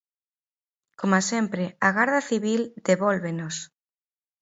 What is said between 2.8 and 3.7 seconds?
devólvenos.